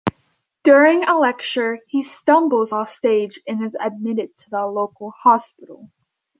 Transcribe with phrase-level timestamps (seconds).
[0.63, 5.91] During a lecture, he stumbles offstage and is admitted to the local hospital.